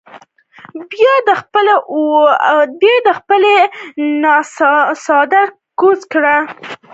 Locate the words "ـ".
6.45-6.45